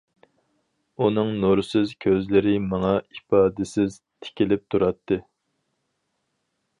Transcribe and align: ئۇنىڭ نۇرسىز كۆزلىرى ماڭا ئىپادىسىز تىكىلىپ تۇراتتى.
ئۇنىڭ 1.03 1.27
نۇرسىز 1.43 1.91
كۆزلىرى 2.07 2.55
ماڭا 2.71 2.95
ئىپادىسىز 3.17 3.99
تىكىلىپ 4.27 4.65
تۇراتتى. 4.75 5.19